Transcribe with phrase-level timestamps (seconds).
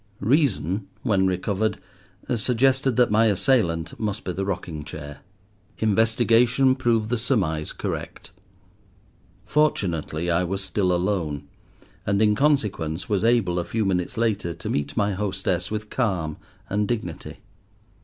[0.19, 1.77] Reason, when recovered,
[2.35, 5.19] suggested that my assailant must be the rocking chair.
[5.77, 8.31] Investigation proved the surmise correct.
[9.45, 11.47] Fortunately I was still alone,
[12.03, 16.37] and in consequence was able, a few minutes later, to meet my hostess with calm
[16.67, 17.37] and dignity.